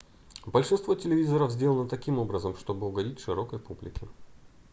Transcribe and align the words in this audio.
большинство 0.47 0.95
телевизоров 0.95 1.51
сделано 1.51 1.87
таким 1.87 2.17
образом 2.17 2.57
чтобы 2.57 2.87
угодить 2.87 3.19
широкой 3.19 3.59
публике 3.59 4.07